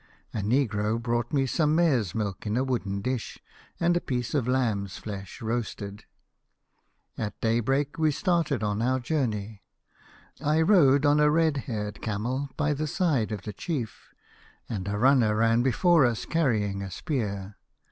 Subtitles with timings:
[0.33, 3.37] A negro brought me some mare's milk in a wooden dish,
[3.79, 6.05] and a piece of lamb's flesh roasted.
[7.19, 7.23] 88.
[7.23, 9.61] The Fisherman and Ins Soul." At daybreak we started on our journey.
[10.43, 14.09] I rode on a red haired camel by the side of the chief,
[14.67, 17.57] and a runner ran before us carrying a spear.